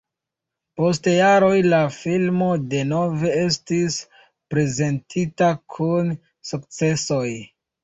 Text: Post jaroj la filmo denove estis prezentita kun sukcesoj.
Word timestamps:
Post 0.79 1.09
jaroj 1.11 1.59
la 1.73 1.81
filmo 1.97 2.47
denove 2.71 3.35
estis 3.43 3.99
prezentita 4.55 5.53
kun 5.77 6.13
sukcesoj. 6.55 7.25